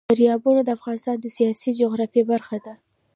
[0.09, 2.73] دریابونه د افغانستان د سیاسي جغرافیه برخه ده.